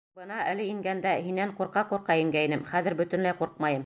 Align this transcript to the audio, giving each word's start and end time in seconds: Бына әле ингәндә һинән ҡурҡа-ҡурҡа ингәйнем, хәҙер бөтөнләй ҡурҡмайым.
Бына 0.19 0.37
әле 0.51 0.63
ингәндә 0.69 1.11
һинән 1.25 1.53
ҡурҡа-ҡурҡа 1.59 2.15
ингәйнем, 2.21 2.65
хәҙер 2.73 2.97
бөтөнләй 3.03 3.41
ҡурҡмайым. 3.43 3.79